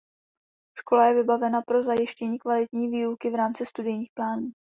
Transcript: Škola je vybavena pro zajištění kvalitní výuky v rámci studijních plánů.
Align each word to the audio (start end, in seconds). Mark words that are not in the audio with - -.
Škola 0.79 1.05
je 1.07 1.13
vybavena 1.15 1.61
pro 1.61 1.83
zajištění 1.83 2.39
kvalitní 2.39 2.87
výuky 2.89 3.29
v 3.29 3.35
rámci 3.35 3.65
studijních 3.65 4.11
plánů. 4.13 4.51